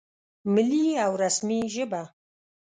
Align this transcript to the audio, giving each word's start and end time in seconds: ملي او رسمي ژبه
ملي 0.53 0.85
او 1.05 1.11
رسمي 1.23 1.59
ژبه 1.73 2.01